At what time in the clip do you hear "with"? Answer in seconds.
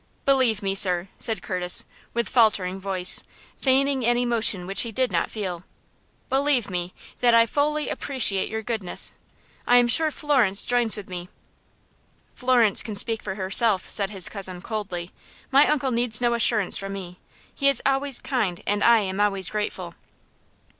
2.11-2.27, 10.97-11.07